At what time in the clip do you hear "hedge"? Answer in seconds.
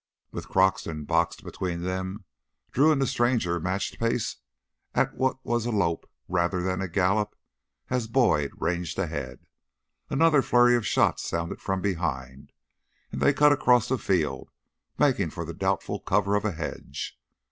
16.53-17.15